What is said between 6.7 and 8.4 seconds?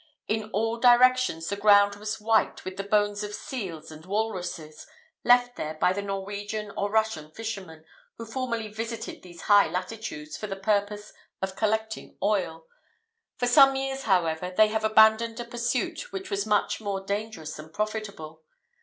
or Russian fishermen, who